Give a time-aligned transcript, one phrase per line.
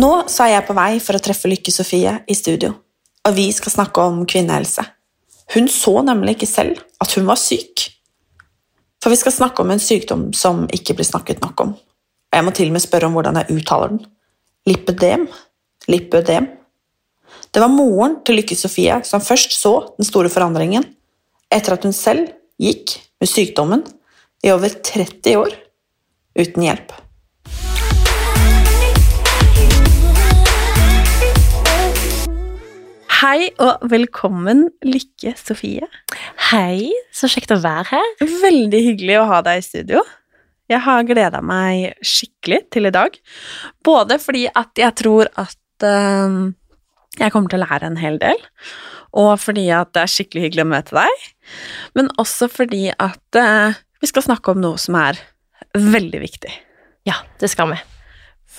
[0.00, 2.70] Nå så er jeg på vei for å treffe Lykke Sofie i studio,
[3.26, 4.84] og vi skal snakke om kvinnehelse.
[5.52, 7.88] Hun så nemlig ikke selv at hun var syk.
[9.02, 11.74] For vi skal snakke om en sykdom som ikke blir snakket nok om.
[11.74, 14.00] Og jeg må til og med spørre om hvordan jeg uttaler den.
[14.70, 15.26] Lipødem.
[15.90, 16.48] Lipødem.
[17.50, 20.86] Det var moren til Lykke Sofie som først så den store forandringen,
[21.50, 22.30] etter at hun selv
[22.62, 23.84] gikk med sykdommen
[24.46, 25.56] i over 30 år
[26.38, 26.94] uten hjelp.
[33.20, 35.84] Hei og velkommen, Lykke Sofie.
[36.46, 38.06] Hei, så kjekt å være her.
[38.40, 40.00] Veldig hyggelig å ha deg i studio.
[40.72, 43.18] Jeg har gleda meg skikkelig til i dag.
[43.84, 46.48] Både fordi at jeg tror at uh,
[47.20, 48.40] jeg kommer til å lære en hel del,
[49.12, 51.30] og fordi at det er skikkelig hyggelig å møte deg,
[52.00, 55.20] men også fordi at uh, vi skal snakke om noe som er
[55.76, 56.56] veldig viktig.
[57.04, 57.82] Ja, det skal vi.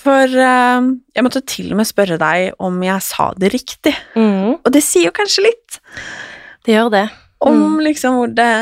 [0.02, 0.82] For uh,
[1.14, 4.82] jeg måtte til og med spørre deg om jeg sa det riktig, Mm, og det
[4.84, 5.80] sier jo kanskje litt.
[6.66, 7.08] det gjør det.
[7.42, 8.52] om liksom hvor det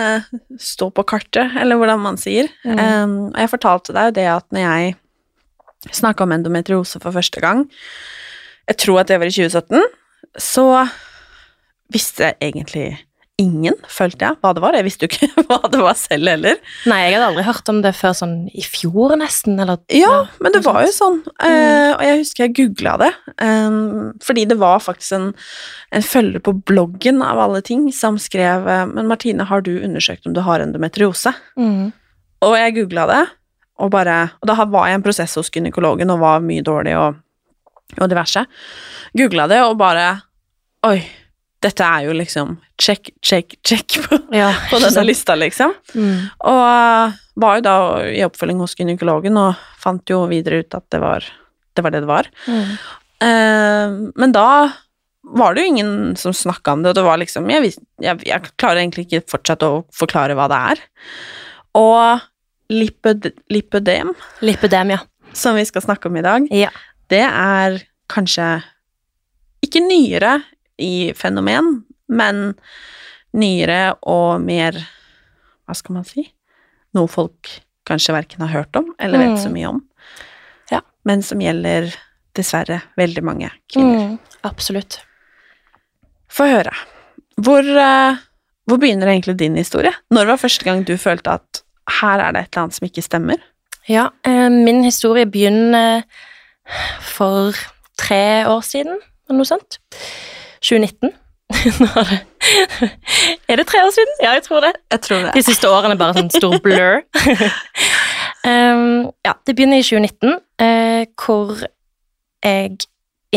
[0.60, 2.48] står på kartet, eller hvordan man sier.
[2.64, 2.78] Mm.
[2.78, 4.94] Um, og jeg fortalte deg jo det at når jeg
[5.96, 7.66] snakka om endometriose for første gang,
[8.68, 9.84] jeg tror at det var i 2017,
[10.40, 10.66] så
[11.92, 12.88] visste jeg egentlig
[13.40, 14.76] ingen, følte jeg, hva det var.
[14.76, 16.60] Jeg visste jo ikke hva det var selv heller.
[16.90, 19.58] Nei, jeg hadde aldri hørt om det før sånn i fjor, nesten.
[19.62, 21.20] Eller, Ja, men det var jo sånn.
[21.42, 23.10] Uh, og jeg husker jeg googla det,
[23.42, 25.28] um, fordi det var faktisk en,
[25.96, 30.26] en følger på bloggen av alle ting som skrev eh, Men Martine, har du undersøkt
[30.28, 31.32] om du har endometriose?
[31.58, 31.90] Mm.
[32.46, 33.22] Og jeg googla det,
[33.80, 36.96] og bare Og da var jeg i en prosess hos gynekologen og var mye dårlig
[36.98, 37.20] og,
[37.98, 38.44] og diverse.
[39.16, 40.10] Googla det og bare
[40.86, 41.00] Oi,
[41.60, 45.74] dette er jo liksom check, check, check på, Ja, på denne lista, liksom.
[45.94, 46.30] Mm.
[46.48, 47.74] Og uh, var jo da
[48.08, 51.26] i oppfølging hos gynekologen og fant jo videre ut at det var
[51.76, 51.92] det var.
[51.92, 52.30] Det det var.
[52.46, 52.70] Mm.
[53.20, 54.46] Uh, men da
[55.30, 58.52] var det jo ingen som snakka om det, og det var liksom jeg, jeg, jeg
[58.58, 60.82] klarer egentlig ikke fortsatt å forklare hva det er.
[61.78, 62.24] Og
[62.72, 64.14] lipød, lipødem,
[64.46, 65.00] Lipødem, ja.
[65.36, 66.70] som vi skal snakke om i dag, Ja.
[67.12, 68.48] det er kanskje
[69.62, 70.38] ikke nyere
[70.80, 72.54] i fenomen, men
[73.36, 74.72] nyere og mer
[75.68, 76.24] Hva skal man si?
[76.98, 77.46] Noe folk
[77.86, 79.42] kanskje verken har hørt om eller vet Mm.
[79.44, 79.82] så mye om.
[80.72, 80.80] Ja.
[81.04, 81.92] Men som gjelder
[82.34, 84.08] dessverre veldig mange kvinner.
[84.10, 84.18] Mm.
[84.44, 84.98] Absolutt.
[86.30, 86.72] Få høre.
[87.38, 88.16] Hvor, eh,
[88.66, 89.92] hvor begynner egentlig din historie?
[90.10, 91.62] Når var første gang du følte at
[92.00, 93.38] her er det et eller annet som ikke stemmer?
[93.88, 96.02] Ja, eh, min historie begynner
[97.00, 97.52] for
[97.98, 98.98] tre år siden,
[99.28, 99.78] eller noe sånt.
[100.62, 101.12] 2019.
[103.50, 104.14] Er det tre år siden?
[104.22, 104.72] Ja, jeg tror det.
[104.90, 105.34] Jeg tror det.
[105.34, 107.00] De siste årene er bare sånn stor blur.
[108.50, 111.64] um, ja, det begynner i 2019, uh, hvor
[112.44, 112.76] jeg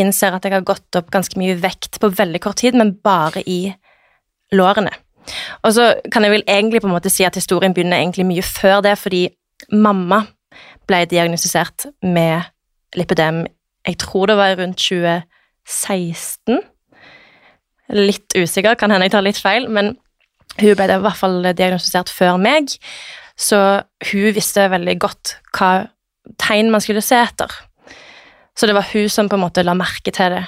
[0.00, 3.44] innser at jeg har gått opp ganske mye vekt på veldig kort tid, men bare
[3.46, 3.68] i
[4.54, 4.92] lårene.
[5.64, 8.44] Og så kan jeg vel egentlig på en måte si at historien begynner egentlig mye
[8.44, 9.28] før det, fordi
[9.72, 10.24] mamma
[10.88, 12.50] ble diagnostisert med
[12.94, 13.44] lipødem,
[13.86, 16.60] jeg tror det var rundt 2016.
[17.92, 19.94] Litt usikker, kan hende jeg tar litt feil, men
[20.60, 22.76] hun ble i hvert fall diagnostisert før meg,
[23.36, 23.58] så
[24.10, 25.70] hun visste veldig godt hva
[26.40, 27.50] tegn man skulle se etter.
[28.54, 30.44] Så det var hun som på en måte la merke til det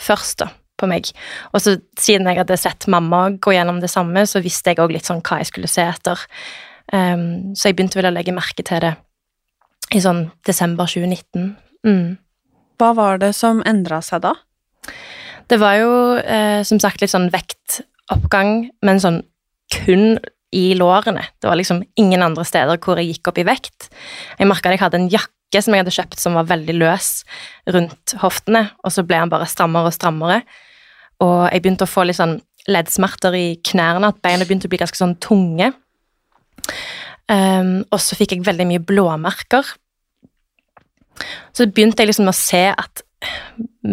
[0.00, 0.48] først, da,
[0.80, 1.10] på meg.
[1.52, 4.96] Og så siden jeg hadde sett mamma gå gjennom det samme, så visste jeg òg
[4.96, 6.24] litt sånn hva jeg skulle se etter.
[6.92, 8.94] Um, så jeg begynte vel å legge merke til det
[9.94, 11.52] i sånn desember 2019.
[11.86, 12.16] Mm.
[12.80, 14.34] Hva var det som endra seg da?
[15.50, 19.20] Det var jo eh, som sagt litt sånn vektoppgang, men sånn
[19.72, 20.16] kun
[20.54, 21.24] i lårene.
[21.42, 23.88] Det var liksom ingen andre steder hvor jeg gikk opp i vekt.
[24.38, 27.10] Jeg merka at jeg hadde en jakke som jeg hadde kjøpt som var veldig løs
[27.74, 30.42] rundt hoftene, og så ble den bare strammere og strammere.
[31.22, 34.80] Og jeg begynte å få litt sånn leddsmerter i knærne, at beina begynte å bli
[34.82, 35.70] ganske sånn tunge.
[37.30, 39.70] Um, og så fikk jeg veldig mye blåmerker.
[41.56, 43.05] Så begynte jeg liksom å se at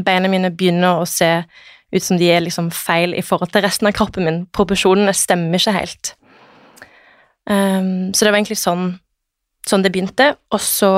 [0.03, 1.29] beina mine begynner å se
[1.93, 4.43] ut som de er liksom feil i forhold til resten av kroppen min.
[4.55, 6.13] Proporsjonene stemmer ikke helt.
[7.45, 8.95] Um, så det var egentlig sånn,
[9.67, 10.31] sånn det begynte.
[10.53, 10.93] Og så,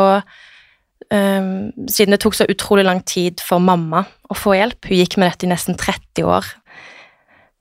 [1.09, 1.49] um,
[1.91, 5.29] siden det tok så utrolig lang tid for mamma å få hjelp Hun gikk med
[5.29, 6.47] dette i nesten 30 år,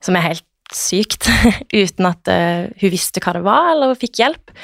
[0.03, 1.27] som er helt sykt,
[1.83, 4.55] uten at uh, hun visste hva det var, eller hun fikk hjelp.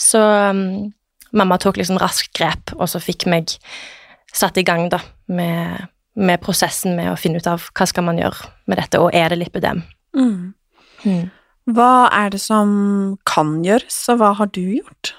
[0.00, 0.92] Så um,
[1.36, 3.56] mamma tok liksom raskt grep, og så fikk meg
[4.32, 8.20] satt i gang da, med, med, prosessen med å finne ut av hva skal man
[8.20, 9.82] gjøre med dette, og er det lipødem.
[10.16, 10.52] Mm.
[11.04, 11.30] Mm.
[11.70, 12.70] Hva er det som
[13.28, 15.14] kan gjøres, og hva har du gjort?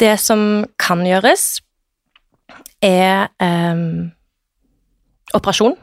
[0.00, 1.60] Det som kan gjøres,
[2.82, 4.10] er um,
[5.36, 5.76] operasjon.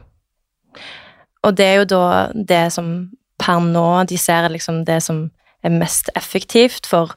[1.47, 2.03] Og det er jo da
[2.33, 2.89] det som
[3.39, 5.29] per nå de ser liksom det som
[5.63, 7.13] er mest effektivt for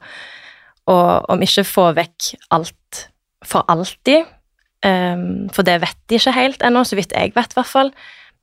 [0.87, 0.95] å,
[1.31, 3.03] om ikke få vekk alt
[3.43, 4.23] for alltid.
[4.83, 7.93] Um, for det vet de ikke helt ennå, så vidt jeg vet, i hvert fall.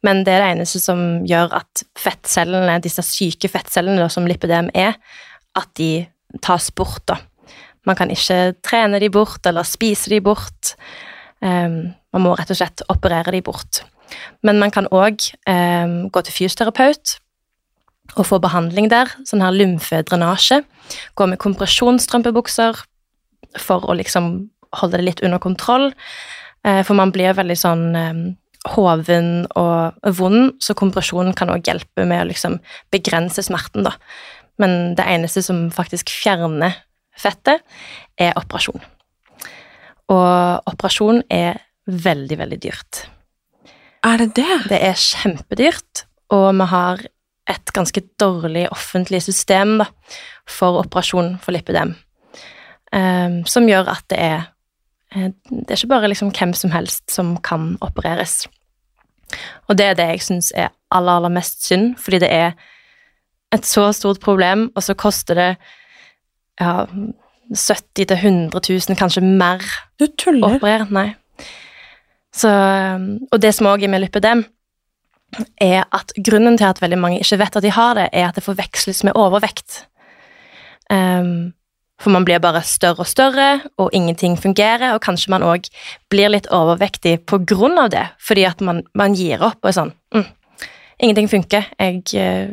[0.07, 4.97] Men det er det eneste som gjør at fettcellene, disse syke fettcellene som lipidem er,
[5.59, 6.07] at de
[6.41, 7.19] tas bort, da.
[7.89, 10.75] Man kan ikke trene de bort eller spise de bort.
[11.41, 13.83] Um, man må rett og slett operere de bort.
[14.45, 17.17] Men man kan òg um, gå til fysioterapeut
[18.19, 20.63] og få behandling der, sånn her lymfedrenasje.
[21.15, 22.81] Gå med kompresjonsstrømpebukser
[23.61, 25.91] for å liksom holde det litt under kontroll.
[26.67, 28.23] Uh, for man blir veldig sånn um,
[28.69, 32.59] hoven og vond, så kompresjonen kan òg hjelpe med å liksom
[32.93, 33.97] begrense smerten, da.
[34.61, 36.77] Men det eneste som faktisk fjerner
[37.17, 37.65] fettet,
[38.21, 38.83] er operasjon.
[40.11, 43.07] Og operasjon er veldig, veldig dyrt.
[44.07, 44.53] Er det det?
[44.71, 47.03] Det er kjempedyrt, og vi har
[47.51, 49.89] et ganske dårlig offentlig system da,
[50.49, 51.97] for operasjon for lipidem,
[52.95, 54.49] um, som gjør at det er eh,
[55.15, 58.45] Det er ikke bare liksom hvem som helst som kan opereres.
[59.69, 62.53] Og det er det jeg syns er aller, aller mest synd, fordi det er
[63.55, 65.49] et så stort problem, og så koster det
[66.61, 66.87] ja,
[67.51, 69.65] 70 000-100 000, kanskje mer,
[69.99, 70.55] Du tuller.
[70.57, 70.87] operere.
[70.91, 71.09] Nei.
[72.35, 72.51] Så,
[73.33, 74.45] og det som òg er med lipidem,
[75.62, 78.39] er at grunnen til at veldig mange ikke vet at de har det, er at
[78.39, 79.85] det forveksles med overvekt.
[80.91, 81.53] Um,
[82.00, 85.69] for man blir bare større og større, og ingenting fungerer, og kanskje man òg
[86.12, 89.76] blir litt overvektig på grunn av det, fordi at man, man gir opp og er
[89.82, 90.29] sånn mm,
[91.00, 91.64] Ingenting funker.
[91.81, 92.50] Jeg uh,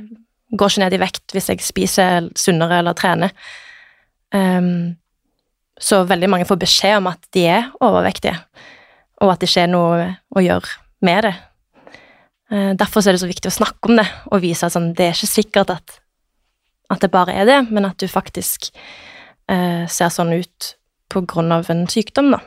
[0.56, 3.34] går ikke ned i vekt hvis jeg spiser sunnere eller trener.
[4.32, 4.96] Um,
[5.76, 8.38] så veldig mange får beskjed om at de er overvektige,
[9.20, 11.34] og at det ikke er noe å gjøre med det.
[12.48, 15.10] Uh, derfor er det så viktig å snakke om det og vise at sånn, det
[15.10, 16.00] er ikke sikkert at,
[16.88, 18.72] at det bare er det, men at du faktisk
[19.48, 20.74] ser sånn ut
[21.08, 22.42] på grunn av en sykdom, da.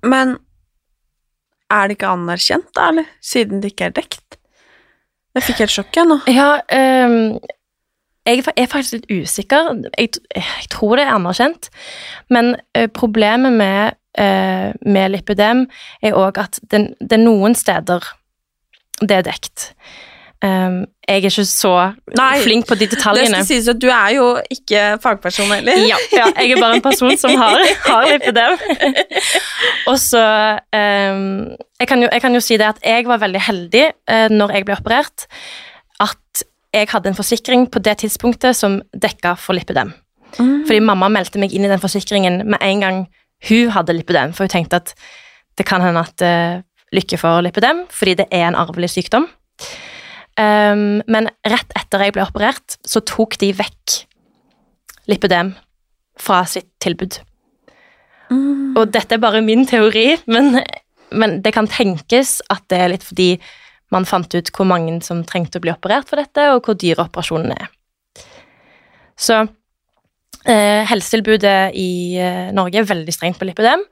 [0.00, 0.38] Men
[1.70, 3.08] er det ikke anerkjent, da, eller?
[3.22, 4.38] Siden det ikke er dekt?
[5.36, 6.18] Jeg fikk helt sjokk, jeg nå.
[6.32, 6.48] Ja,
[7.06, 7.38] um,
[8.26, 9.70] jeg er faktisk litt usikker.
[9.94, 11.70] Jeg, jeg tror det er anerkjent,
[12.32, 15.66] men uh, problemet med, uh, med lipidem
[16.02, 18.10] er òg at det, det er noen steder
[19.00, 19.70] det er dekt.
[20.40, 21.70] Ehm, jeg er ikke så
[22.16, 23.42] Nei, flink på de Det detaljene.
[23.42, 25.76] skal sies at du er jo ikke fagperson heller.
[25.84, 28.56] Ja, ja, jeg er bare en person som har, har lipidem.
[29.90, 30.22] Og så
[30.72, 34.28] um, jeg, kan jo, jeg kan jo si det at jeg var veldig heldig uh,
[34.32, 35.26] når jeg ble operert,
[36.00, 39.92] at jeg hadde en forsikring på det tidspunktet som dekka for lipidem.
[40.38, 40.64] Mm.
[40.64, 43.04] Fordi mamma meldte meg inn i den forsikringen med en gang
[43.50, 44.94] hun hadde lipidem, for hun tenkte at
[45.58, 49.28] det kan hende at uh, Lykke får lipidem, fordi det er en arvelig sykdom.
[50.40, 53.96] Ehm, men rett etter jeg ble operert, så tok de vekk
[55.10, 55.54] lipødem
[56.20, 57.18] fra sitt tilbud.
[58.30, 58.76] Mm.
[58.78, 60.60] Og dette er bare min teori, men,
[61.10, 63.32] men det kan tenkes at det er litt fordi
[63.90, 67.08] man fant ut hvor mange som trengte å bli operert for dette, og hvor dyre
[67.08, 67.72] operasjonene er.
[69.20, 69.40] Så
[70.46, 71.90] eh, helsetilbudet i
[72.22, 73.82] eh, Norge er veldig strengt på lipidem,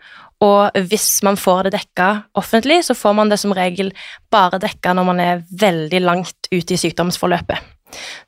[0.44, 3.90] og hvis man får det dekka offentlig, så får man det som regel
[4.30, 7.58] bare dekka når man er veldig langt ute i sykdomsforløpet,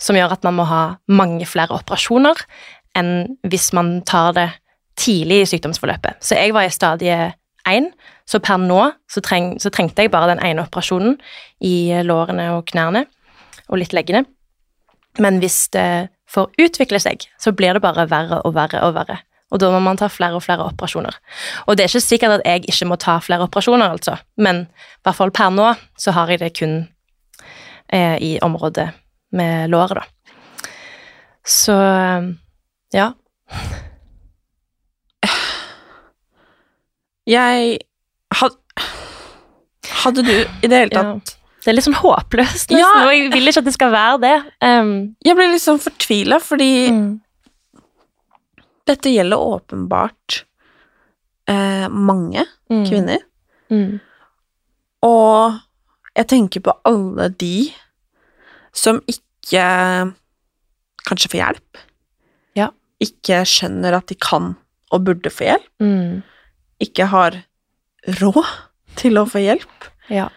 [0.03, 2.43] som gjør at man må ha mange flere operasjoner
[2.99, 4.49] enn hvis man tar det
[4.99, 6.19] tidlig i sykdomsforløpet.
[6.19, 7.31] Så jeg var i stadie
[7.69, 7.89] 1,
[8.27, 11.17] så per nå så, treng, så trengte jeg bare den ene operasjonen
[11.63, 13.07] i lårene og knærne,
[13.71, 14.25] og litt leggene.
[15.23, 19.21] Men hvis det får utvikle seg, så blir det bare verre og verre og verre.
[19.51, 21.17] Og da må man ta flere og flere operasjoner.
[21.67, 24.15] Og det er ikke sikkert at jeg ikke må ta flere operasjoner, altså.
[24.39, 26.77] Men i hvert fall per nå så har jeg det kun
[27.93, 28.89] eh, i området
[29.35, 30.05] med låret, da.
[31.47, 31.75] Så
[32.95, 33.11] ja.
[37.31, 37.79] Jeg
[38.35, 38.57] had,
[40.03, 40.33] Hadde du
[40.65, 42.89] i det hele tatt Det er litt sånn håpløst, nesten, Ja.
[43.05, 44.37] og jeg vil ikke at det skal være det.
[44.71, 44.93] Um,
[45.27, 47.11] Jeg ble litt sånn fortvila, fordi mm,
[48.91, 50.41] dette gjelder åpenbart
[51.51, 53.23] eh, mange mm, kvinner.
[53.71, 53.99] Mm,
[55.07, 55.59] Og
[56.19, 57.71] jeg tenker på alle de
[58.77, 59.63] som ikke
[61.09, 61.79] kanskje får hjelp.
[62.59, 62.69] Ja.
[63.03, 64.53] Ikke skjønner at de kan
[64.91, 65.71] og burde få hjelp.
[65.83, 66.21] mm,
[66.83, 67.39] Ikke har
[68.21, 68.43] råd
[68.99, 69.89] til å få hjelp.
[70.11, 70.29] ja.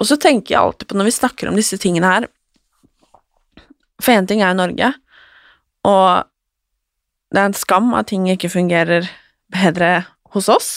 [0.00, 2.24] Og så tenker jeg alltid på når vi snakker om disse tingene her
[4.02, 4.88] For én ting er jo Norge,
[5.86, 6.24] og
[7.32, 9.08] det er en skam at ting ikke fungerer
[9.52, 10.72] bedre hos oss.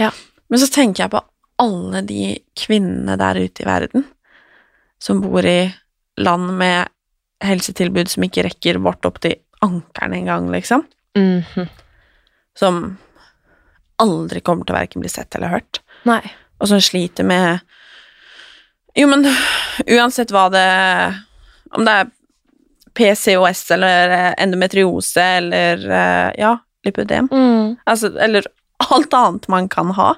[0.00, 0.10] Ja.
[0.48, 1.24] Men så tenker jeg på
[1.60, 4.06] alle de kvinnene der ute i verden
[5.02, 5.68] som bor i
[6.18, 6.88] land med
[7.44, 10.86] helsetilbud som ikke rekker vårt opp til ankelen engang, liksom.
[11.18, 11.68] mhm.
[12.58, 12.98] Som
[14.02, 15.80] aldri kommer til å verken bli sett eller hørt.
[16.06, 16.22] Nei.
[16.58, 17.60] og som sliter med
[18.96, 19.26] Jo, men
[19.86, 20.68] uansett hva det
[21.74, 22.10] Om det er
[22.98, 28.46] PCOS eller eh, endometriose eller eh, ja, lipødem Mm, altså, Eller
[28.90, 30.12] alt annet man kan ha,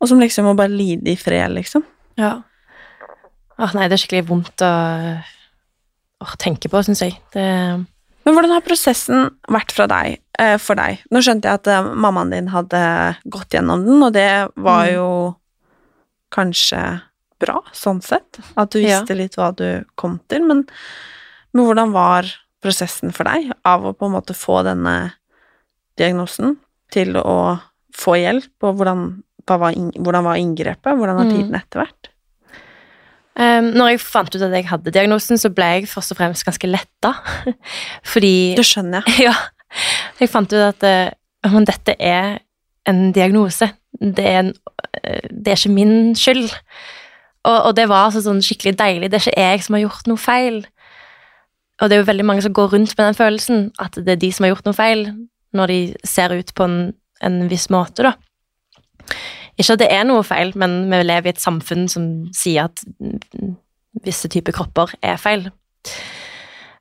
[0.00, 1.84] og som liksom må bare lide i fred, liksom.
[2.20, 2.38] ja.
[3.62, 4.72] Åh, nei, det er skikkelig vondt å
[6.22, 7.16] å tenke på, syns jeg.
[7.34, 7.42] Det
[8.24, 11.00] Men hvordan har prosessen vært fra deg, eh, for deg?
[11.10, 12.82] Nå skjønte jeg at mammaen din hadde
[13.26, 14.92] gått gjennom den, og det var Mm.
[14.94, 15.08] jo
[16.32, 16.82] kanskje
[17.42, 18.38] bra, sånn sett.
[18.56, 19.00] At du Ja.
[19.00, 20.44] visste litt hva du kom til.
[20.46, 20.64] Men,
[21.52, 22.28] men hvordan var
[22.62, 25.12] prosessen for deg av å på en måte få denne
[26.00, 26.56] diagnosen
[26.94, 27.58] til å
[27.96, 29.04] få hjelp, og hvordan,
[29.48, 30.96] var, hvordan var inngrepet?
[30.96, 31.32] Hvordan har Mm.
[31.36, 32.08] tiden etter vært?
[33.32, 36.44] Um, når jeg fant ut at jeg hadde diagnosen, så ble jeg først og fremst
[36.44, 37.14] ganske letta.
[38.12, 39.24] Fordi Det skjønner jeg.
[39.28, 39.34] Ja.
[40.20, 42.42] Jeg fant ut at uh, dette er
[42.86, 43.70] en diagnose.
[44.00, 46.50] Det er, en, uh, det er ikke min skyld.
[47.44, 49.10] Og, og det var altså sånn skikkelig deilig.
[49.10, 50.60] Det er ikke jeg som har gjort noe feil.
[51.82, 54.20] Og det er jo veldig mange som går rundt med den følelsen, at det er
[54.22, 55.00] de som har gjort noe feil,
[55.52, 56.76] når de ser ut på en,
[57.26, 58.14] en viss måte, da.
[59.58, 62.84] Ikke at det er noe feil, men vi lever i et samfunn som sier at
[64.06, 65.48] visse typer kropper er feil.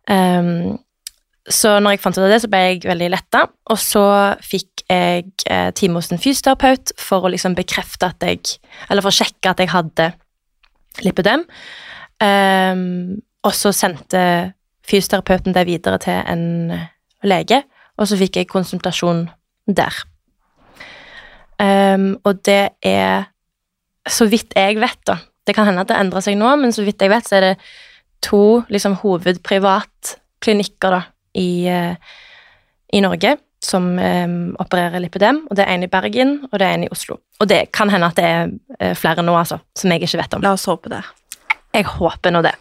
[0.07, 0.77] Um,
[1.49, 3.43] så når jeg fant ut av det, så ble jeg veldig letta,
[3.73, 4.05] og så
[4.45, 8.57] fikk jeg eh, time hos en fysioterapeut for å liksom bekrefte at jeg
[8.89, 10.09] Eller for å sjekke at jeg hadde
[11.05, 11.45] lipødem.
[12.21, 14.21] Um, og så sendte
[14.91, 16.73] fysioterapeuten det videre til en
[17.27, 17.63] lege,
[17.97, 19.27] og så fikk jeg konsultasjon
[19.67, 20.01] der.
[21.61, 23.27] Um, og det er
[24.09, 26.81] Så vidt jeg vet, da Det kan hende at det endrer seg nå, men så
[26.81, 27.57] vidt jeg vet, så er det
[28.21, 31.01] to liksom hovedprivatklinikker da,
[31.37, 31.93] i, uh,
[32.93, 35.43] i Norge som um, opererer lipidem.
[35.49, 37.19] Og det er en i Bergen, og det er en i Oslo.
[37.39, 40.33] Og det kan hende at det er eh, flere nå, altså, som jeg ikke vet
[40.37, 40.45] om.
[40.45, 41.01] La oss håpe det.
[41.73, 42.55] Jeg håper nå det.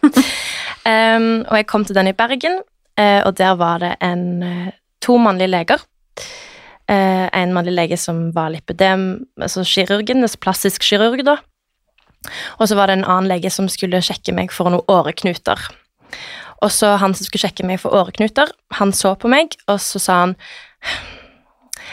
[0.87, 2.61] Em, og jeg kom til den i Bergen,
[2.99, 4.71] uh, og der var det en, eh,
[5.01, 5.83] to mannlige leger.
[6.89, 11.37] Uh, en mannlig lege som var lipødem, altså kirurgen, altså plastisk kirurg, da.
[12.59, 15.69] Og så var det en annen lege som skulle sjekke meg for noen åreknuter.
[16.61, 19.99] Og så han som skulle sjekke meg for åreknuter, han så på meg, og så
[19.99, 20.35] sa han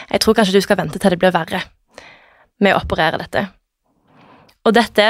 [0.09, 1.61] Jeg tror kanskje du skal vente til det blir verre
[2.59, 3.47] med å operere dette.
[4.65, 5.05] Og dette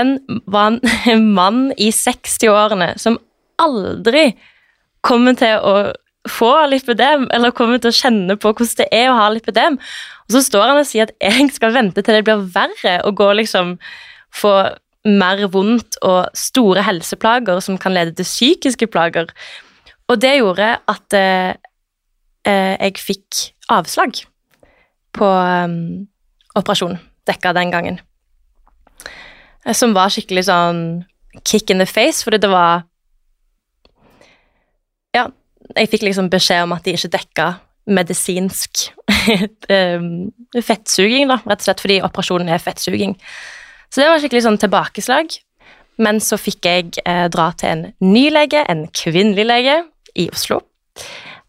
[0.47, 0.77] var
[1.09, 3.17] en mann i 60-årene som
[3.61, 4.31] aldri
[5.05, 5.75] kommer til å
[6.29, 9.79] få lipødem, eller kommer til å kjenne på hvordan det er å ha lipødem.
[10.27, 13.17] Og så står han og sier at jeg skal vente til det blir verre, og
[13.17, 13.77] gå liksom
[14.35, 14.53] få
[15.07, 19.31] mer vondt og store helseplager som kan lede til psykiske plager.
[20.09, 21.53] Og det gjorde at eh,
[22.45, 23.39] eh, jeg fikk
[23.71, 24.19] avslag
[25.15, 26.07] på um,
[26.57, 26.97] operasjon
[27.29, 27.99] dekka den gangen.
[29.65, 30.83] Eh, Som var skikkelig sånn
[31.45, 32.88] kick in the face, fordi det var
[35.75, 37.49] jeg fikk liksom beskjed om at de ikke dekka
[37.89, 38.89] medisinsk
[39.69, 40.29] um,
[40.69, 43.15] fettsuging, da, rett og slett fordi operasjonen er fettsuging.
[43.89, 45.39] Så det var skikkelig sånn tilbakeslag.
[45.99, 49.81] Men så fikk jeg eh, dra til en ny lege, en kvinnelig lege,
[50.15, 50.61] i Oslo.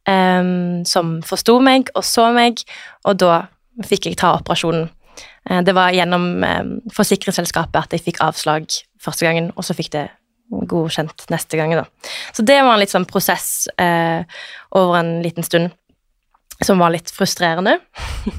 [0.09, 2.63] em, som forsto meg og så meg,
[3.07, 3.45] og da
[3.87, 4.89] fikk jeg ta operasjonen.
[5.49, 8.67] Eh, det var gjennom em, forsikringsselskapet at jeg fikk avslag
[9.01, 10.09] første gangen, og så fikk det
[10.51, 11.87] godkjent neste gang, da.
[12.35, 14.27] Så det var en litt sånn prosess eh,
[14.77, 15.71] over en liten stund
[16.65, 17.79] som var litt frustrerende.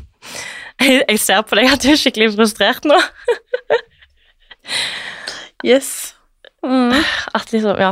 [0.82, 3.00] jeg, jeg ser på deg at du er skikkelig frustrert nå.
[5.62, 6.16] Yes.
[6.66, 6.94] Mm.
[7.38, 7.92] At liksom, ja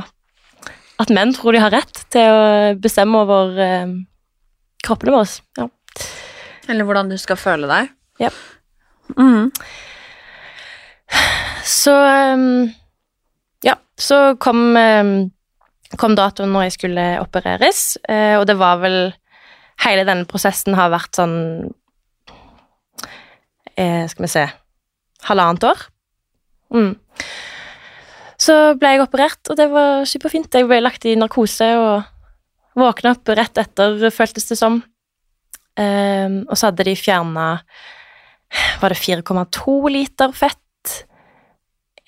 [1.02, 3.92] At menn tror de har rett til å bestemme over eh,
[4.86, 5.30] kroppene våre.
[5.58, 5.68] Ja.
[6.70, 7.94] Eller hvordan du skal føle deg.
[8.22, 8.32] Ja.
[9.18, 9.50] Mm.
[11.66, 12.36] Så Ja,
[14.00, 15.32] så kom, ehm,
[16.00, 19.02] kom datoen når jeg skulle opereres, eh, og det var vel
[19.80, 21.38] Hele denne prosessen har vært sånn
[23.80, 24.42] eh, Skal vi se
[25.24, 25.82] Halvannet år.
[26.76, 26.94] Mm.
[28.40, 30.54] Så ble jeg operert, og det var superfint.
[30.56, 34.80] Jeg ble lagt i narkose og våkna opp rett etter, føltes det som.
[35.80, 37.50] Ehm, og så hadde de fjerna
[38.82, 40.60] Var det 4,2 liter fett?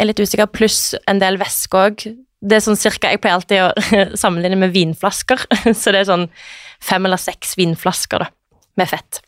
[0.01, 2.05] Er litt usikker, pluss en del væske òg.
[2.41, 5.45] Det er sånn cirka, Jeg pleier alltid å sammenligne med vinflasker,
[5.79, 6.29] så det er sånn
[6.81, 8.31] fem eller seks vinflasker da,
[8.81, 9.21] med fett.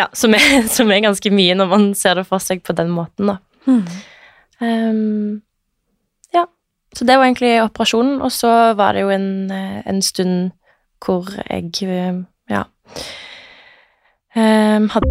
[0.00, 2.92] Ja, som er, som er ganske mye når man ser det for seg på den
[2.94, 3.38] måten, da.
[4.64, 5.42] Ehm,
[6.32, 6.46] ja,
[6.96, 10.54] så det var egentlig operasjonen, og så var det jo en, eh, en stund
[11.04, 12.62] hvor jeg eh, ja
[14.36, 15.10] um, hadde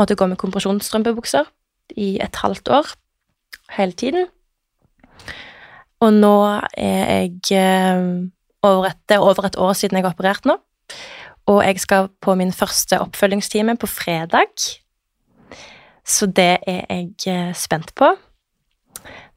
[0.00, 1.48] måtte gå med kompresjonsstrømpebukser
[2.00, 2.92] i et halvt år
[3.76, 4.28] hele tiden.
[6.00, 6.34] Og nå
[6.80, 8.30] er jeg ehm,
[8.62, 10.56] over et, Det er over et år siden jeg har operert nå.
[11.50, 14.54] Og jeg skal på min første oppfølgingstime på fredag.
[16.06, 18.14] Så det er jeg eh, spent på.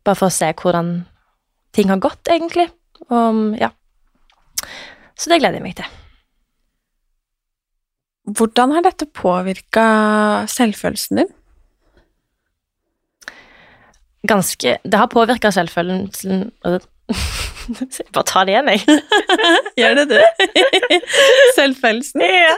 [0.03, 0.95] Bare for å se hvordan
[1.73, 2.69] ting har gått, egentlig.
[3.09, 3.71] Og ja.
[5.17, 6.02] Så det gleder jeg meg til.
[8.23, 9.85] Hvordan har dette påvirka
[10.47, 11.31] selvfølelsen din?
[14.27, 18.99] Ganske Det har påvirka selvfølelsen Jeg bare tar det igjen, jeg.
[19.79, 20.17] Gjør det du?
[21.57, 22.23] Selvfølelsen?
[22.23, 22.55] Ja.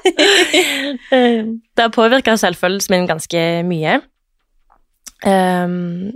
[1.12, 4.00] Det har påvirka selvfølelsen min ganske mye.
[5.26, 6.10] Um,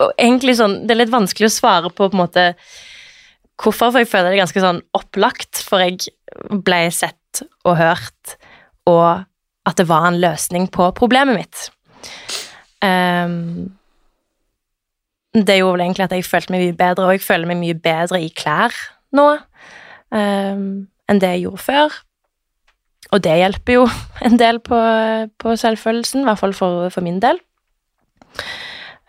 [0.00, 2.44] og egentlig sånn Det er litt vanskelig å svare på på en måte
[3.60, 6.10] hvorfor, for jeg føler det ganske sånn opplagt, for jeg
[6.64, 8.36] ble sett og hørt,
[8.88, 9.26] og
[9.68, 11.66] at det var en løsning på problemet mitt.
[12.80, 13.70] Um,
[15.36, 17.76] det gjorde vel egentlig at jeg følte meg mye bedre, og jeg føler meg mye
[17.78, 18.74] bedre i klær
[19.14, 20.64] nå um,
[21.10, 22.00] enn det jeg gjorde før.
[23.10, 23.86] Og det hjelper jo
[24.26, 24.80] en del på,
[25.38, 27.40] på selvfølelsen, i hvert fall for, for min del.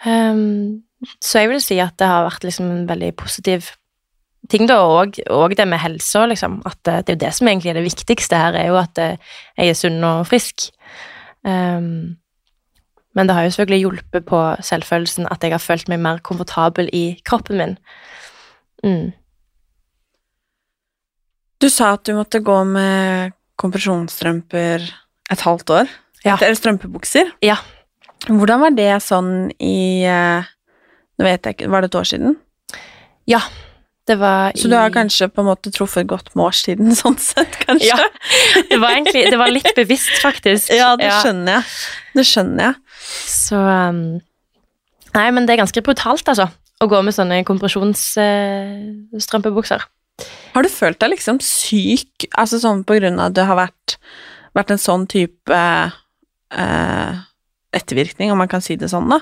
[0.06, 0.82] Um,
[1.22, 3.72] så jeg vil si at det har vært liksom en veldig positiv
[4.52, 6.60] ting, da, og, og det med helsa, liksom.
[6.68, 9.02] At det, det er jo det som egentlig er det viktigste her, er jo at
[9.02, 10.70] eh, jeg er sunn og frisk.
[11.42, 12.18] Um,
[13.18, 16.88] men det har jo selvfølgelig hjulpet på selvfølelsen at jeg har følt meg mer komfortabel
[16.96, 17.74] i kroppen min.
[18.86, 19.12] Mm.
[21.62, 24.88] Du sa at du måtte gå med kompresjonsstrømper
[25.32, 25.92] et halvt år.
[26.26, 26.38] Ja.
[26.38, 27.34] Eller strømpebukser.
[27.46, 27.58] Ja.
[28.30, 30.50] Hvordan var det sånn i eh,
[31.18, 32.38] Nå vet jeg ikke, var det et år siden?
[33.30, 33.42] Ja.
[34.10, 37.54] Det var Så du har kanskje på en måte truffet godt med årstiden, sånn sett,
[37.62, 37.94] kanskje?
[37.94, 37.98] Ja.
[38.70, 40.70] Det var egentlig Det var litt bevisst, faktisk.
[40.74, 41.64] Ja, det skjønner jeg.
[42.18, 42.76] Det skjønner jeg.
[43.30, 44.02] Så um,
[45.12, 46.48] Nei, men det er ganske brutalt, altså.
[46.82, 49.82] Å gå med sånne kompresjonsstrømpebukser.
[50.56, 53.88] Har du følt deg liksom syk, altså sånn på grunn av at det har vært,
[54.58, 55.90] vært en sånn type uh,
[57.76, 59.20] ettervirkning, om man kan si det sånn, da?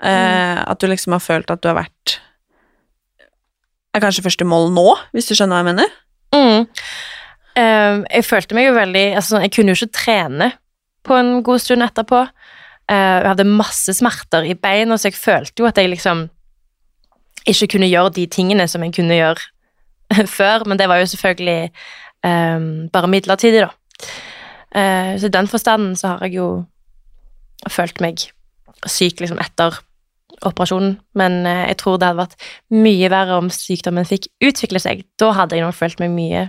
[0.00, 2.20] Eh, At du liksom har følt at du har vært
[3.94, 5.94] Er kanskje første mål nå, hvis du skjønner hva jeg mener?
[6.34, 6.66] Mm.
[7.58, 10.52] Um, jeg følte meg jo veldig altså, Jeg kunne jo ikke trene
[11.02, 12.20] på en god stund etterpå.
[12.90, 16.28] Uh, jeg hadde masse smerter i beina, så jeg følte jo at jeg liksom
[17.48, 21.70] ikke kunne gjøre de tingene som jeg kunne gjøre før, men det var jo selvfølgelig
[22.26, 23.70] um, bare midlertidig, da.
[24.70, 26.48] Uh, så i den forstanden så har jeg jo
[27.68, 28.22] følt meg
[28.86, 29.80] syk liksom etter
[30.46, 35.04] operasjonen, men eh, jeg tror det hadde vært mye verre om sykdommen fikk utvikle seg.
[35.20, 36.46] Da hadde jeg nok følt meg mye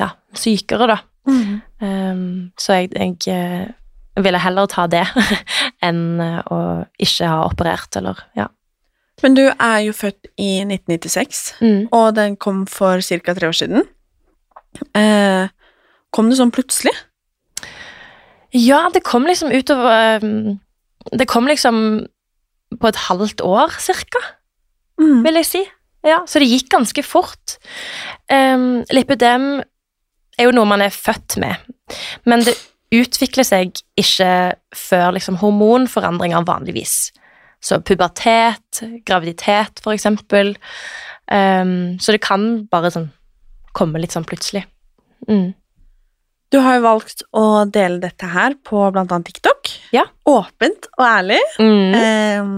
[0.00, 0.98] ja, sykere, da.
[1.28, 3.66] Um, så jeg, jeg eh,
[4.24, 5.04] ville heller ta det
[5.86, 6.60] enn eh, å
[6.98, 8.48] ikke ha operert, eller ja.
[9.22, 11.88] Men du er jo født i 1996, Mm.
[11.92, 13.34] og den kom for ca.
[13.34, 13.82] tre år siden.
[14.94, 15.48] Eh,
[16.14, 16.94] kom det sånn plutselig?
[18.54, 20.58] Ja, det kom liksom utover um,
[21.12, 22.06] Det kom liksom
[22.76, 24.20] på et halvt år, cirka,
[24.98, 25.22] Mm.
[25.22, 25.64] vil jeg si.
[26.04, 27.58] Ja, så det gikk ganske fort.
[28.30, 29.60] Um, lipødem
[30.38, 31.56] er jo noe man er født med,
[32.26, 32.54] men det
[32.94, 37.10] utvikler seg ikke før liksom hormonforandringer vanligvis.
[37.60, 40.54] Så pubertet, graviditet, for eksempel.
[41.30, 43.10] Um, så det kan bare sånn
[43.74, 44.64] komme litt sånn plutselig.
[45.28, 45.54] Mm.
[46.50, 49.57] Du har jo valgt å dele dette her på annet TikTok.
[49.94, 50.04] Ja.
[50.28, 51.38] Åpent og ærlig.
[51.58, 51.94] Mm.
[51.96, 52.50] Eh,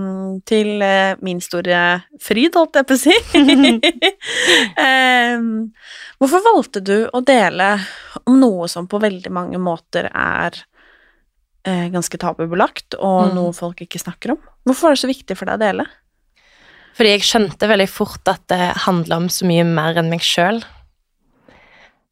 [0.46, 0.82] til
[1.22, 1.82] min store
[2.22, 3.14] fryd, holdt jeg på å si.
[4.86, 5.36] eh,
[6.18, 7.72] hvorfor valgte du å dele
[8.24, 10.58] om noe som på veldig mange måter er
[11.66, 13.34] eh, ganske tabubelagt, og Mm.
[13.36, 14.42] noe folk ikke snakker om?
[14.66, 15.86] Hvorfor var det så viktig for deg å dele?
[16.96, 20.62] Fordi jeg skjønte veldig fort at det handla om så mye mer enn meg sjøl.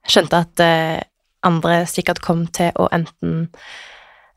[0.09, 1.01] Skjønte at eh,
[1.45, 3.49] andre sikkert kom til å enten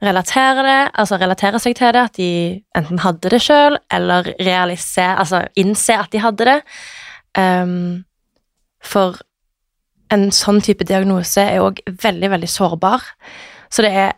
[0.02, 2.32] relatere det, altså relatere seg til det, at de
[2.78, 6.58] enten hadde det sjøl, eller realisere, altså innse at de hadde det.
[7.38, 8.04] Um,
[8.82, 9.22] for
[10.12, 13.06] en sånn type diagnose er òg veldig, veldig sårbar.
[13.72, 14.18] Så det er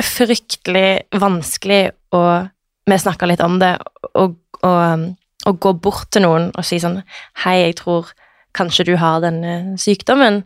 [0.00, 2.24] fryktelig vanskelig å
[2.90, 3.74] Vi snakka litt om det,
[4.18, 6.96] og gå bort til noen og si sånn
[7.44, 8.08] Hei, jeg tror
[8.56, 10.40] kanskje du har denne sykdommen.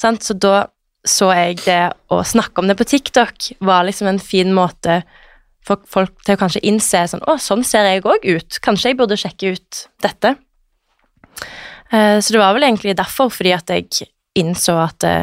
[0.00, 0.24] Sant?
[0.26, 0.64] Så da
[1.06, 1.80] så jeg det
[2.12, 5.00] å snakke om det på TikTok var liksom en fin måte
[5.66, 8.58] for folk til å kanskje innse sånn Å, sånn ser jeg òg ut.
[8.62, 10.36] Kanskje jeg burde sjekke ut dette.
[11.90, 15.14] Eh, Så det var vel egentlig derfor, fordi at jeg innså at det,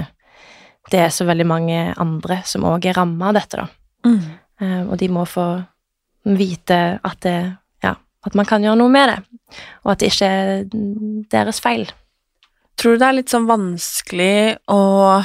[0.92, 3.68] det er så veldig mange andre som òg er ramma av dette, da.
[4.04, 4.88] Mm.
[4.92, 5.46] Og de må få
[6.26, 7.38] vite at det
[7.84, 9.18] Ja, at man kan gjøre noe med det,
[9.84, 10.66] og at det ikke er
[11.32, 11.88] deres feil.
[12.80, 15.24] Tror du det er litt sånn vanskelig å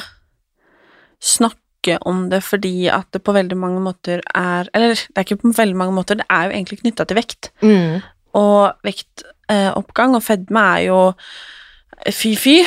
[1.23, 5.39] snakke om det fordi at det på veldig mange måter er Eller det er ikke
[5.43, 7.51] på veldig mange måter, det er jo egentlig knytta til vekt.
[7.63, 8.03] Mm.
[8.35, 10.99] Og vektoppgang og fedme er jo
[12.13, 12.59] fy-fy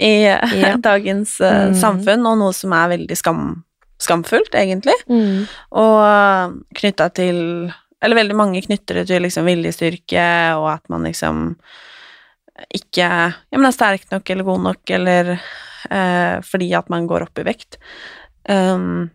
[0.00, 0.76] i Ja.
[0.90, 1.74] dagens eh, Mm.
[1.80, 3.64] samfunn, og noe som er veldig skam,
[4.00, 4.94] skamfullt, egentlig.
[5.08, 5.46] Mm.
[5.72, 10.24] Og knytta til Eller veldig mange knytter det til liksom viljestyrke,
[10.60, 11.56] og at man liksom
[12.74, 15.38] ikke ja, men er sterk nok eller god nok, eller eh,
[15.88, 17.78] fordi at man går opp i vekt.
[18.48, 19.10] Um,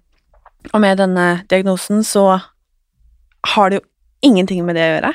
[0.73, 2.41] og med denne diagnosen så
[3.55, 3.85] har det jo
[4.29, 5.13] ingenting med det å gjøre.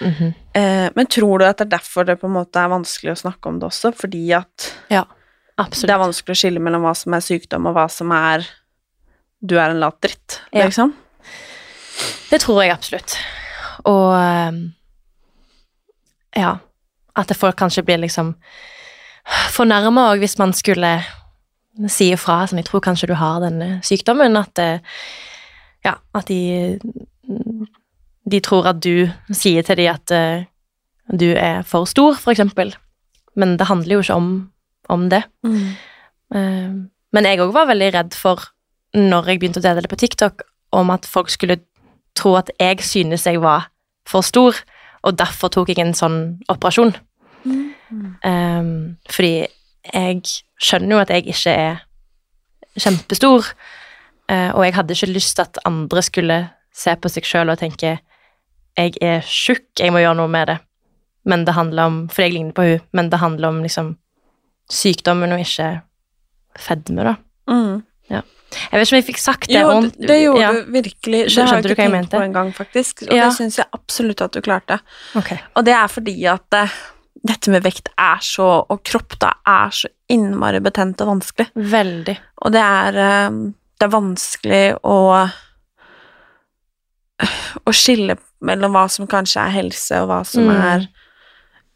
[0.00, 0.34] Mhm.
[0.54, 3.20] Eh, men tror du at det er derfor det på en måte er vanskelig å
[3.24, 3.92] snakke om det også?
[3.96, 4.70] Fordi at
[5.58, 5.86] Absolutt.
[5.88, 8.46] det er vanskelig å skille mellom hva som er sykdom, og hva som er
[9.40, 10.66] du er en lat dritt, Ja.
[10.66, 10.94] liksom?
[12.30, 13.16] Det tror jeg absolutt.
[13.84, 14.72] Og ehm,
[16.36, 16.58] ja,
[17.16, 18.34] at folk kanskje blir liksom
[19.26, 21.00] fornærma òg hvis man skulle
[21.88, 24.82] si ifra sånn 'Jeg tror kanskje du har denne sykdommen', at
[25.84, 26.78] ja, at de
[28.30, 30.44] de tror at du sier til dem at eh,
[31.14, 32.74] du er for stor, for eksempel.
[33.36, 34.50] Men det handler jo ikke om,
[34.88, 35.22] om det.
[36.34, 36.70] Eh,
[37.14, 38.42] Men jeg òg var veldig redd for,
[38.92, 41.60] når jeg begynte å dele det på TikTok, om at folk skulle
[42.14, 43.70] tro at jeg synes jeg var
[44.06, 44.54] for stor,
[45.02, 46.94] og derfor tok jeg en sånn operasjon.
[47.90, 49.46] Um, fordi
[49.92, 50.22] jeg
[50.58, 51.82] skjønner jo at jeg ikke er
[52.76, 53.52] kjempestor,
[54.32, 56.40] uh, og jeg hadde ikke lyst at andre skulle
[56.76, 57.98] se på seg sjøl og tenke
[58.76, 60.58] jeg er tjukk, jeg må gjøre noe med det.
[61.26, 63.94] Men det handler om, For jeg ligner på hun, men det handler om liksom
[64.70, 65.80] sykdommen og ikke
[66.60, 67.14] fedme, da.
[67.48, 67.86] Mm.
[68.56, 70.50] Jeg vet ikke om jeg fikk sagt det Jo, det, det gjorde ja.
[70.54, 71.22] du virkelig.
[71.28, 73.02] Det har jeg ikke tenkt jeg på engang, faktisk.
[73.08, 73.26] Og Ja.
[73.26, 74.78] det syns jeg absolutt at du klarte.
[75.18, 75.38] Okay.
[75.54, 76.76] Og det er fordi at eh,
[77.26, 81.48] dette med vekt er så, og kropp da, er så innmari betent og vanskelig.
[81.56, 82.16] Veldig.
[82.46, 83.38] Og det er, eh,
[83.76, 84.98] det er vanskelig å
[87.66, 90.60] å skille mellom hva som kanskje er helse, og hva som Mm.
[90.62, 90.86] er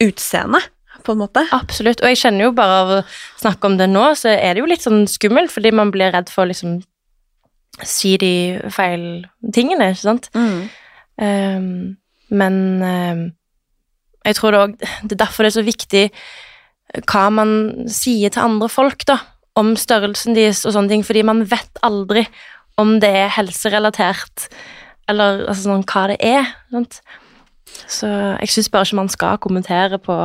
[0.04, 0.60] utseende,
[1.02, 1.46] på en måte.
[1.56, 2.02] Absolutt.
[2.02, 3.04] Og jeg kjenner jo bare av å
[3.40, 6.28] snakke om det nå, så er det jo litt sånn skummelt, fordi man blir redd
[6.28, 6.82] for å liksom
[7.82, 10.28] si de feil tingene, ikke sant?
[10.34, 10.68] Mm.
[11.20, 11.96] Um,
[12.30, 13.32] men ehm,
[14.26, 16.04] jeg tror det, også, det er derfor det er så viktig
[17.06, 17.52] hva man
[17.90, 19.20] sier til andre folk, da,
[19.58, 22.24] om størrelsen deres og sånne ting, fordi man vet aldri
[22.80, 24.48] om det er helserelatert,
[25.10, 26.50] eller altså, sånn, hva det er.
[26.72, 27.00] Sant?
[27.90, 30.16] Så jeg syns bare ikke man skal kommentere på,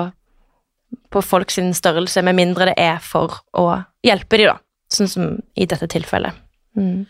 [1.14, 3.68] på folk størrelse, med mindre det er for å
[4.06, 4.60] hjelpe dem, da.
[4.94, 6.38] Sånn som i dette tilfellet.
[6.78, 7.06] Mm.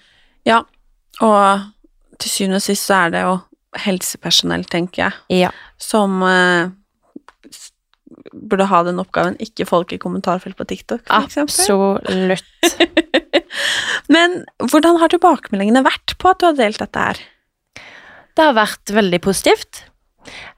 [0.47, 0.61] Ja,
[1.25, 1.65] og
[2.21, 3.33] til syvende og sist så er det jo
[3.83, 5.51] helsepersonell, tenker jeg, Ja.
[5.77, 6.69] som eh,
[8.33, 11.49] burde ha den oppgaven, ikke folk i kommentarfelt på TikTok, eksempel.
[11.49, 12.43] Absolutt.
[14.13, 17.21] Men hvordan har tilbakemeldingene vært på at du har delt dette her?
[18.35, 19.85] Det har vært veldig positivt.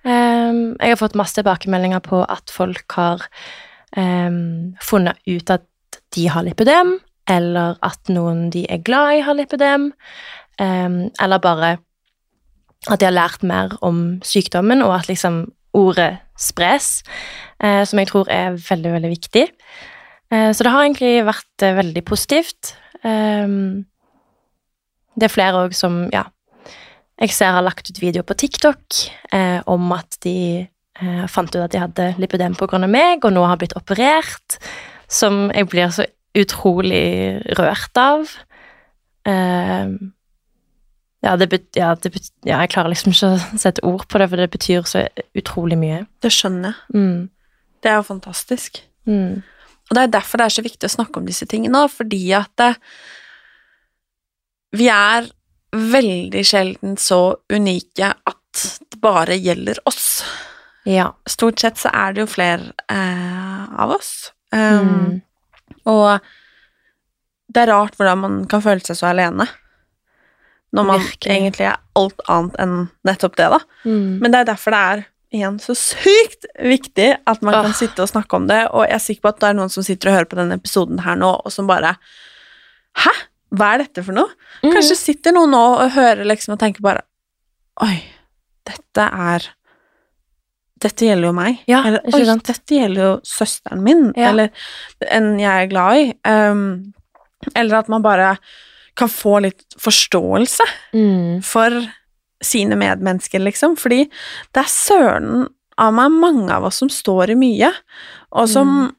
[0.08, 3.26] Um, jeg har fått masse tilbakemeldinger på at folk har
[3.98, 5.68] um, funnet ut at
[6.16, 6.96] de har lipødem,
[7.30, 9.92] eller at noen de er glad i, har lipødem,
[10.62, 11.74] um, eller bare
[12.88, 15.46] at de har lært mer om sykdommen, og at liksom
[15.78, 17.04] ordet spres,
[17.64, 19.46] eh, som jeg tror er veldig, veldig viktig.
[20.32, 22.74] Eh, så det har egentlig vært eh, veldig positivt.
[23.06, 23.86] Ehm,
[25.18, 26.28] det er flere òg som, ja,
[27.18, 29.00] jeg ser har lagt ut videoer på TikTok
[29.34, 33.46] eh, om at de eh, fant ut at de hadde lipidem av meg, og nå
[33.46, 34.60] har blitt operert,
[35.10, 36.06] som jeg blir så
[36.38, 38.30] utrolig rørt av.
[39.26, 39.90] Eh,
[41.28, 44.30] ja, det bet, ja, bet, ja, jeg klarer liksom ikke å sette ord på det,
[44.32, 45.04] for det betyr så
[45.38, 46.02] utrolig mye.
[46.24, 46.96] Det skjønner jeg.
[46.96, 47.30] Mm,
[47.84, 48.82] Det er jo fantastisk.
[49.08, 49.44] mm,
[49.90, 52.22] Og det er derfor det er så viktig å snakke om disse tingene òg, fordi
[52.36, 52.74] at det,
[54.78, 55.30] vi er
[55.78, 57.20] veldig sjelden så
[57.54, 60.24] unike at det bare gjelder oss.
[60.88, 61.12] ja.
[61.30, 64.32] Stort sett så er det jo flere eh, av oss.
[64.52, 65.22] Um, Mm,
[65.88, 66.20] Og
[67.54, 69.46] det er rart hvordan man kan føle seg så alene.
[70.78, 71.34] Når man Virkelig.
[71.34, 72.76] egentlig er alt annet enn
[73.08, 73.60] nettopp det, da.
[73.86, 75.06] mm, Men det er derfor det er
[75.38, 79.04] igjen så sykt viktig at man kan sitte og snakke om det, og jeg er
[79.04, 81.34] sikker på at det er noen som sitter og hører på denne episoden her nå,
[81.44, 81.98] og som bare
[82.98, 83.12] Hæ?
[83.58, 84.32] Hva er dette for noe?
[84.64, 84.72] mm.
[84.74, 87.04] Kanskje sitter noen nå og hører liksom og tenker bare
[87.84, 88.00] Oi,
[88.68, 89.50] dette er
[90.78, 91.60] Dette gjelder jo meg.
[91.70, 94.30] Ja, eller oi, dette gjelder jo søsteren min, Ja.
[94.30, 94.52] eller
[95.10, 96.04] en jeg er glad i.
[96.30, 96.94] Um,
[97.56, 98.36] eller at man bare
[98.98, 101.76] kan få litt forståelse mm, for
[102.44, 103.76] sine medmennesker, liksom.
[103.78, 104.04] Fordi
[104.54, 107.72] det er søren av meg mange av oss som står i mye,
[108.34, 108.94] og som Mm.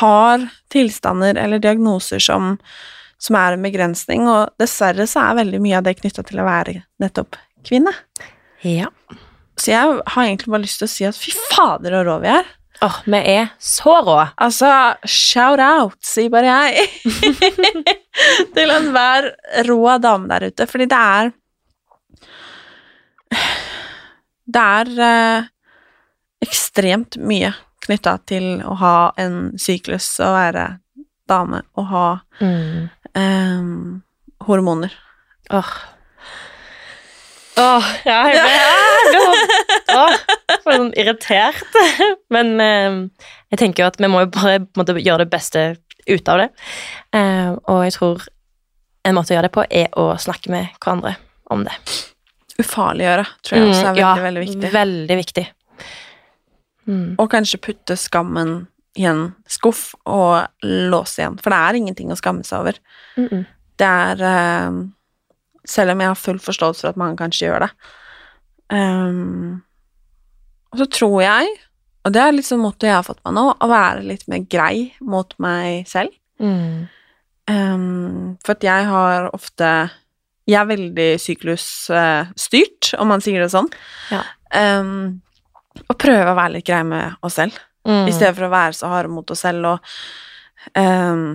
[0.00, 2.56] har tilstander eller diagnoser som,
[3.22, 6.46] som er en begrensning, og dessverre så er veldig mye av det knytta til å
[6.48, 7.36] være nettopp
[7.66, 7.92] kvinne.
[8.66, 8.90] ja.
[9.56, 12.28] Så jeg har egentlig bare lyst til å si at fy fader så rå vi
[12.28, 12.44] er.
[12.84, 14.18] Åh, vi er så rå.
[14.36, 14.68] Altså,
[15.08, 16.90] shout out, sier bare jeg.
[18.56, 19.30] til enhver
[19.68, 21.32] rå dame der ute, fordi det er
[24.46, 25.46] Det er eh,
[26.46, 27.50] ekstremt mye
[27.86, 30.68] knytta til å ha en syklus, å være
[31.30, 32.06] dame, og ha
[32.40, 32.88] Mm.
[33.16, 34.92] eh, hormoner.
[35.50, 35.70] Åh.
[37.56, 38.50] Åh, ja, jeg ble,
[39.14, 40.16] jeg ble sånn,
[40.66, 41.78] sånn irritert.
[42.34, 42.98] Men eh,
[43.54, 45.62] jeg tenker jo at vi må jo bare måte, gjøre det beste
[46.06, 46.48] ut av det.
[47.16, 48.26] Eh, og jeg tror
[49.06, 51.16] en måte å gjøre det på er å snakke med hverandre
[51.54, 51.74] om det.
[52.56, 54.72] Ufarliggjøre, tror jeg også er veldig, Mm, ja, veldig viktig.
[54.72, 55.46] Veldig viktig.
[56.86, 57.14] Mm.
[57.18, 58.66] Og kanskje putte skammen
[58.96, 62.78] i en skuff og låse igjen, for det er ingenting å skamme seg over.
[63.16, 63.44] Mm -mm.
[63.76, 64.72] Det er eh,
[65.66, 67.70] Selv om jeg har full forståelse for at mange kanskje gjør det.
[68.70, 69.62] Um,
[70.70, 71.48] og så tror jeg,
[72.06, 74.92] og det er liksom måte jeg har fått meg nå, å være litt mer grei
[75.02, 76.14] mot meg selv.
[76.38, 76.86] Mm.
[77.50, 79.68] Um, for at jeg har ofte
[80.50, 83.66] Jeg er veldig syklusstyrt, om man sier det sånn.
[84.12, 84.20] Ja.
[84.54, 85.24] Um,
[85.82, 87.56] og prøve å være litt grei med oss selv.
[87.86, 88.06] Mm.
[88.06, 89.90] I stedet for å være så harde mot oss selv og
[90.78, 91.34] um,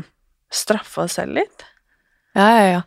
[0.52, 1.68] straffe oss selv litt.
[2.40, 2.82] Ja, ja, ja.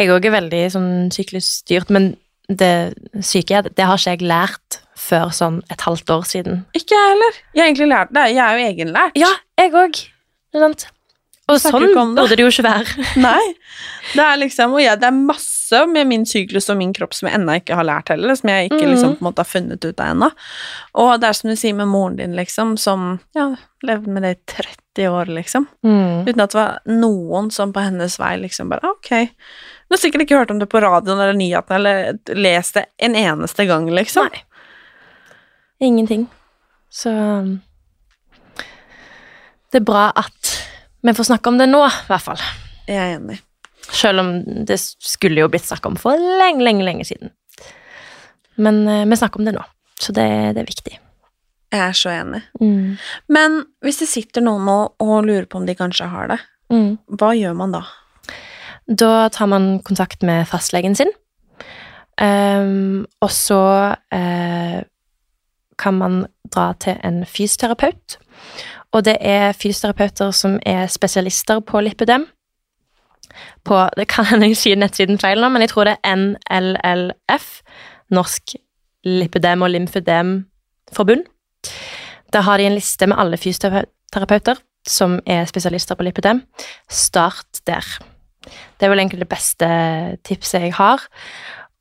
[0.00, 2.14] Jeg òg er veldig sånn syklusstyrt, men
[2.50, 6.64] det syke det har ikke jeg lært før sånn et halvt år siden.
[6.76, 7.36] Ikke jeg heller.
[7.54, 8.24] Jeg har egentlig lært det.
[8.34, 9.20] Jeg er jo egenlært.
[9.20, 10.00] Ja, jeg òg.
[11.50, 11.82] Og sånn
[12.14, 13.04] burde det jo ikke være.
[13.24, 13.54] Nei.
[14.12, 17.26] Det er liksom, og ja, det er masse med min syklus og min kropp som
[17.28, 18.90] jeg ennå ikke har lært heller, som jeg ikke Mhm.
[18.92, 20.28] liksom på en måte har funnet ut av ennå.
[21.02, 23.48] Og det er som du sier med moren din, liksom, som ja,
[23.82, 24.40] levde med det i
[24.96, 25.66] 30 år, liksom.
[25.86, 26.26] Mm.
[26.28, 29.10] Uten at det var noen som på hennes vei liksom bare Ok.
[29.90, 33.16] Du har sikkert ikke hørt om det på radioen eller nyhetene eller lest det en
[33.18, 34.28] eneste gang, liksom.
[34.30, 34.44] Nei.
[35.82, 36.28] Ingenting.
[36.94, 37.56] Så um,
[39.70, 40.52] Det er bra at
[41.02, 42.40] vi får snakke om det nå, i hvert fall.
[42.86, 43.38] Jeg er enig.
[43.90, 44.30] Selv om
[44.68, 47.32] det skulle jo blitt snakk om for lenge, lenge, lenge siden.
[48.60, 49.64] Men uh, vi snakker om det nå,
[49.98, 50.98] så det, det er viktig.
[51.70, 52.42] Jeg er så enig.
[52.60, 52.94] Mm.
[53.30, 56.38] Men hvis det sitter noen og, og lurer på om de kanskje har det,
[56.70, 57.00] Mm.
[57.18, 57.80] hva gjør man da?
[58.90, 61.10] Da tar man kontakt med fastlegen sin,
[62.20, 63.62] um, og så
[64.14, 64.80] uh,
[65.78, 68.18] kan man dra til en fysioterapeut.
[68.92, 72.26] Og det er fysioterapeuter som er spesialister på lipødem.
[73.64, 77.60] På, det kan hende jeg sier nettsiden feil nå, men jeg tror det er NLLF,
[78.10, 78.56] Norsk
[79.06, 81.24] lipødem- og lymfødemforbund.
[82.32, 86.42] Da har de en liste med alle fysioterapeuter som er spesialister på lipødem.
[86.88, 87.86] Start der.
[88.44, 89.68] Det er vel egentlig det beste
[90.26, 91.04] tipset jeg har.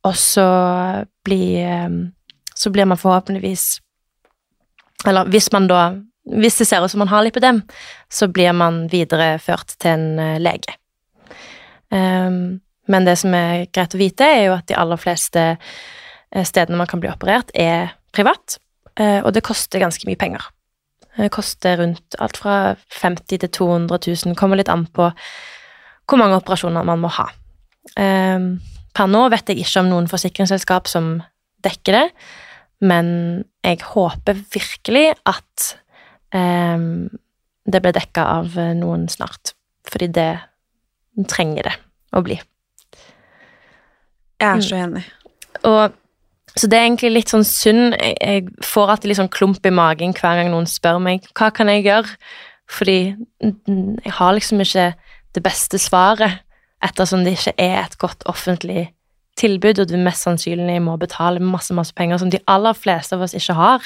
[0.07, 0.45] Og så
[1.27, 1.89] blir,
[2.55, 3.81] så blir man forhåpentligvis
[5.07, 5.81] Eller hvis man da
[6.23, 7.63] Hvis det ser ut som man har lipidem,
[8.09, 10.75] så blir man videreført til en eh, lege.
[11.89, 16.45] Um, men det som er greit å vite, er jo at de aller fleste eh,
[16.45, 18.59] stedene man kan bli operert, er privat,
[18.99, 20.45] eh, og det koster ganske mye penger.
[21.17, 25.09] Det koster rundt alt fra 50 til 200 000, kommer litt an på
[26.09, 27.27] hvor mange operasjoner man må ha.
[27.95, 28.51] Um,
[28.95, 31.19] per nå vet jeg ikke om noen forsikringsselskap som
[31.65, 32.05] dekker det,
[32.85, 33.09] men
[33.65, 35.71] jeg håper virkelig at
[36.33, 37.09] um,
[37.69, 39.53] det blir dekka av noen snart,
[39.89, 40.31] fordi det
[41.29, 41.75] trenger det
[42.15, 42.39] å bli.
[44.39, 45.03] Jeg er så enig.
[45.67, 45.97] Og
[46.55, 47.95] så det er egentlig litt sånn synd.
[47.99, 51.69] Jeg, får alltid litt sånn klump i magen hver gang noen spør meg hva kan
[51.71, 52.15] jeg gjøre,
[52.69, 52.97] fordi
[53.43, 54.87] mm, jeg har liksom ikke
[55.35, 56.41] det beste svaret,
[56.83, 58.89] ettersom det ikke er et godt offentlig
[59.39, 63.23] tilbud, og du mest sannsynlig må betale masse, masse penger som de aller fleste av
[63.25, 63.85] oss ikke har.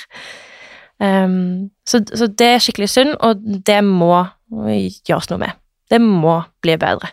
[1.04, 5.60] Um, så, så det er skikkelig synd, og det må gjøres noe med.
[5.92, 7.12] Det må bli bedre.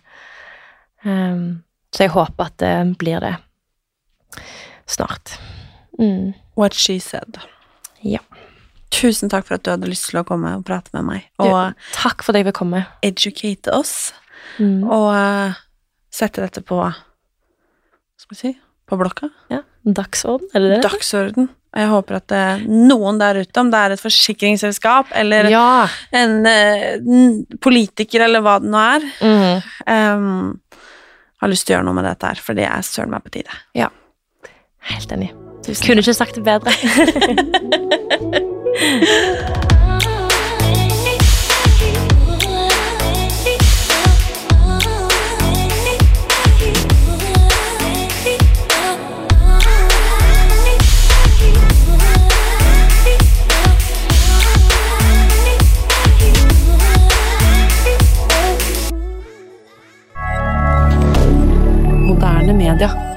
[1.04, 1.62] Um,
[1.94, 3.34] så jeg håper at det blir det
[4.90, 5.38] snart.
[5.98, 6.32] Mm.
[6.56, 7.40] What she said.
[8.04, 8.22] Ja.
[8.90, 11.76] Tusen takk for at du hadde lyst til å komme og prate med meg, og
[11.76, 12.80] du, takk for at jeg vil komme.
[13.06, 14.10] educate oss,
[14.58, 14.82] Mm.
[14.90, 15.54] og uh,
[16.12, 16.76] sette dette på
[18.20, 18.50] Skal vi si
[18.90, 19.28] på blokka?
[19.52, 20.80] Ja, Dagsorden, er det det?
[20.84, 21.46] Dagsorden.
[21.70, 25.86] Og jeg håper at eh, noen der ute, om det er et forsikringsselskap eller Ja.
[26.18, 26.98] en eh,
[27.62, 29.62] politiker eller hva det nå er, Mm.
[29.86, 30.60] um,
[31.40, 33.30] har lyst til å gjøre noe med dette her, for det er søren meg på
[33.38, 33.54] tide.
[34.90, 35.30] Helt enig.
[35.64, 36.72] Tusen Kunne ikke sagt det bedre.
[62.52, 63.09] moderne media.